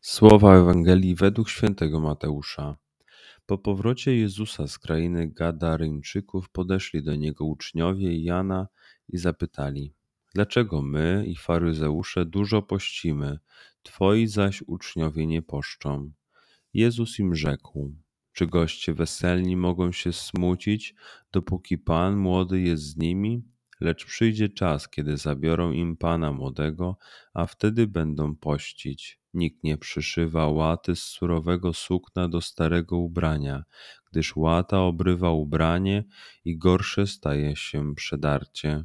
Słowa 0.00 0.56
Ewangelii 0.56 1.14
według 1.14 1.48
świętego 1.48 2.00
Mateusza. 2.00 2.76
Po 3.46 3.58
powrocie 3.58 4.16
Jezusa 4.16 4.68
z 4.68 4.78
krainy 4.78 5.28
Gadaryńczyków 5.28 6.50
podeszli 6.50 7.02
do 7.02 7.16
niego 7.16 7.44
uczniowie 7.44 8.22
Jana 8.22 8.68
i 9.08 9.18
zapytali: 9.18 9.94
Dlaczego 10.34 10.82
my 10.82 11.24
i 11.26 11.36
faryzeusze 11.36 12.24
dużo 12.24 12.62
pościmy, 12.62 13.38
twoi 13.82 14.26
zaś 14.26 14.62
uczniowie 14.66 15.26
nie 15.26 15.42
poszczą? 15.42 16.12
Jezus 16.74 17.18
im 17.18 17.34
rzekł: 17.34 17.94
Czy 18.32 18.46
goście 18.46 18.94
weselni 18.94 19.56
mogą 19.56 19.92
się 19.92 20.12
smucić, 20.12 20.94
dopóki 21.32 21.78
Pan 21.78 22.16
młody 22.16 22.60
jest 22.60 22.82
z 22.82 22.96
nimi? 22.96 23.42
Lecz 23.80 24.04
przyjdzie 24.04 24.48
czas, 24.48 24.88
kiedy 24.88 25.16
zabiorą 25.16 25.72
im 25.72 25.96
Pana 25.96 26.32
młodego, 26.32 26.96
a 27.34 27.46
wtedy 27.46 27.86
będą 27.86 28.36
pościć. 28.36 29.20
Nikt 29.34 29.64
nie 29.64 29.78
przyszywa 29.78 30.48
łaty 30.48 30.96
z 30.96 31.02
surowego 31.02 31.74
sukna 31.74 32.28
do 32.28 32.40
starego 32.40 32.96
ubrania, 32.96 33.64
gdyż 34.10 34.36
łata 34.36 34.80
obrywa 34.80 35.30
ubranie 35.30 36.04
i 36.44 36.58
gorsze 36.58 37.06
staje 37.06 37.56
się 37.56 37.94
przedarcie. 37.94 38.84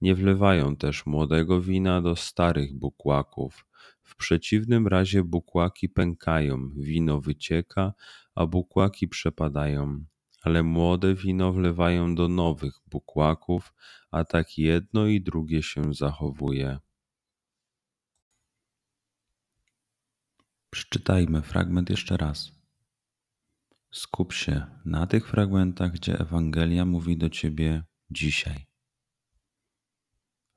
Nie 0.00 0.14
wlewają 0.14 0.76
też 0.76 1.06
młodego 1.06 1.60
wina 1.60 2.02
do 2.02 2.16
starych 2.16 2.74
bukłaków. 2.78 3.66
W 4.02 4.16
przeciwnym 4.16 4.86
razie 4.86 5.24
bukłaki 5.24 5.88
pękają, 5.88 6.70
wino 6.76 7.20
wycieka, 7.20 7.92
a 8.34 8.46
bukłaki 8.46 9.08
przepadają. 9.08 10.04
Ale 10.40 10.62
młode 10.62 11.14
wino 11.14 11.52
wlewają 11.52 12.14
do 12.14 12.28
nowych 12.28 12.74
bukłaków, 12.86 13.74
a 14.10 14.24
tak 14.24 14.58
jedno 14.58 15.06
i 15.06 15.20
drugie 15.20 15.62
się 15.62 15.94
zachowuje. 15.94 16.78
Przeczytajmy 20.70 21.42
fragment 21.42 21.90
jeszcze 21.90 22.16
raz. 22.16 22.52
Skup 23.90 24.32
się 24.32 24.66
na 24.84 25.06
tych 25.06 25.28
fragmentach, 25.28 25.92
gdzie 25.92 26.18
Ewangelia 26.18 26.84
mówi 26.84 27.16
do 27.16 27.30
ciebie 27.30 27.84
dzisiaj. 28.10 28.66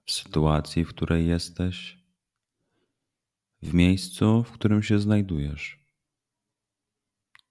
W 0.05 0.11
sytuacji, 0.11 0.85
w 0.85 0.89
której 0.89 1.27
jesteś, 1.27 2.03
w 3.61 3.73
miejscu, 3.73 4.43
w 4.43 4.51
którym 4.51 4.83
się 4.83 4.99
znajdujesz, 4.99 5.79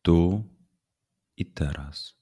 tu 0.03 0.45
i 1.37 1.53
teraz. 1.53 2.22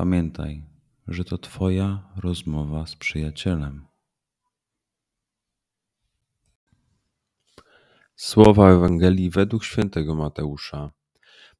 Pamiętaj, 0.00 0.64
że 1.08 1.24
to 1.24 1.38
Twoja 1.38 2.12
rozmowa 2.16 2.86
z 2.86 2.96
przyjacielem. 2.96 3.86
Słowa 8.16 8.70
Ewangelii 8.70 9.30
według 9.30 9.64
świętego 9.64 10.14
Mateusza. 10.14 10.90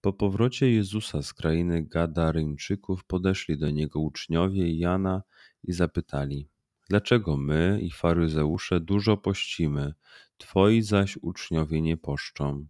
Po 0.00 0.12
powrocie 0.12 0.72
Jezusa 0.72 1.22
z 1.22 1.34
krainy 1.34 1.82
Gadaryńczyków 1.82 3.04
podeszli 3.04 3.58
do 3.58 3.70
niego 3.70 4.00
uczniowie 4.00 4.78
Jana 4.78 5.22
i 5.64 5.72
zapytali: 5.72 6.48
Dlaczego 6.88 7.36
my 7.36 7.78
i 7.82 7.90
faryzeusze 7.90 8.80
dużo 8.80 9.16
pościmy, 9.16 9.94
twoi 10.38 10.82
zaś 10.82 11.16
uczniowie 11.16 11.82
nie 11.82 11.96
poszczą? 11.96 12.66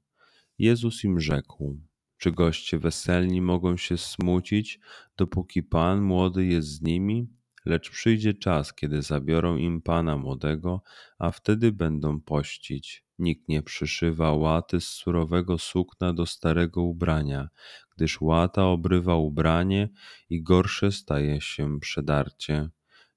Jezus 0.59 1.05
im 1.05 1.21
rzekł: 1.21 1.90
Czy 2.21 2.33
goście 2.33 2.79
weselni 2.79 3.41
mogą 3.43 3.77
się 3.77 3.99
smucić, 3.99 4.81
dopóki 5.17 5.63
Pan 5.63 6.01
młody 6.01 6.47
jest 6.47 6.69
z 6.69 6.83
nimi? 6.83 7.29
Lecz 7.67 7.91
przyjdzie 7.91 8.35
czas, 8.35 8.75
kiedy 8.75 9.03
zabiorą 9.03 9.57
im 9.57 9.83
Pana 9.83 10.17
młodego, 10.17 10.83
a 11.19 11.31
wtedy 11.31 11.73
będą 11.73 12.21
pościć. 12.21 13.05
Nikt 13.19 13.49
nie 13.49 13.63
przyszywa 13.63 14.33
łaty 14.33 14.81
z 14.81 14.89
surowego 14.89 15.59
sukna 15.59 16.13
do 16.13 16.27
starego 16.27 16.83
ubrania, 16.83 17.49
gdyż 17.97 18.21
łata 18.21 18.67
obrywa 18.67 19.17
ubranie 19.17 19.89
i 20.31 20.43
gorsze 20.43 20.93
staje 20.93 21.41
się 21.41 21.81
przedarcie. 21.81 22.69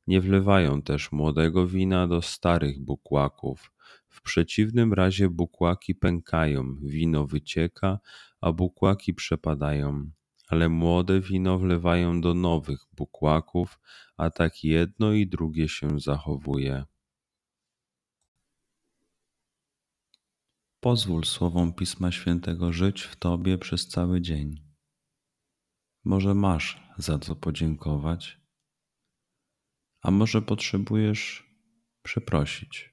Nie 0.07 0.21
wlewają 0.21 0.81
też 0.81 1.11
młodego 1.11 1.67
wina 1.67 2.07
do 2.07 2.21
starych 2.21 2.79
bukłaków. 2.79 3.71
W 4.13 4.21
przeciwnym 4.21 4.93
razie 4.93 5.29
bukłaki 5.29 5.95
pękają, 5.95 6.75
wino 6.81 7.27
wycieka, 7.27 7.99
a 8.41 8.51
bukłaki 8.51 9.13
przepadają. 9.13 10.11
Ale 10.47 10.69
młode 10.69 11.21
wino 11.21 11.59
wlewają 11.59 12.21
do 12.21 12.33
nowych 12.33 12.79
bukłaków, 12.91 13.79
a 14.17 14.29
tak 14.29 14.63
jedno 14.63 15.13
i 15.13 15.27
drugie 15.27 15.69
się 15.69 15.99
zachowuje. 15.99 16.85
Pozwól 20.79 21.23
słowom 21.23 21.73
Pisma 21.73 22.11
Świętego 22.11 22.73
żyć 22.73 23.01
w 23.01 23.15
Tobie 23.15 23.57
przez 23.57 23.87
cały 23.87 24.21
dzień. 24.21 24.63
Może 26.03 26.33
masz 26.33 26.83
za 26.97 27.19
co 27.19 27.35
podziękować, 27.35 28.41
a 30.01 30.11
może 30.11 30.41
potrzebujesz 30.41 31.53
przeprosić. 32.03 32.92